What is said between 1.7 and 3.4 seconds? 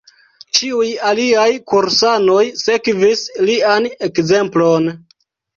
kursanoj sekvis